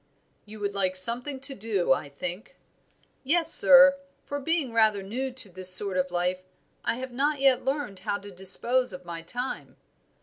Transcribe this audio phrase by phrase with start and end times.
[0.45, 2.55] "You would like something to do, I think."
[3.23, 6.39] "Yes, sir; for being rather new to this sort of life,
[6.83, 9.77] I have not yet learned how to dispose of my time."